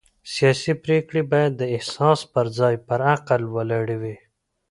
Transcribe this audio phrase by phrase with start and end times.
[0.33, 4.15] سیاسي پرېکړې باید د احساس پر ځای پر عقل ولاړې وي